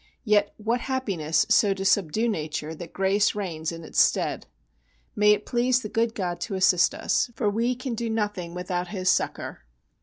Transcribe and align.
Yet 0.23 0.55
what 0.57 0.81
happiness 0.81 1.45
so 1.49 1.75
to 1.75 1.85
subdue 1.85 2.27
nature 2.27 2.73
that 2.73 2.91
grace 2.91 3.35
reigns 3.35 3.71
in 3.71 3.83
its 3.83 4.01
stead! 4.01 4.47
May 5.15 5.31
it 5.33 5.45
please 5.45 5.83
the 5.83 5.89
good 5.89 6.15
God 6.15 6.39
to 6.41 6.55
assist 6.55 6.95
us, 6.95 7.29
for 7.35 7.47
we 7.51 7.75
can 7.75 7.93
do 7.93 8.09
nothing 8.09 8.55
without 8.55 8.87
His 8.87 9.11
succour. 9.11 9.63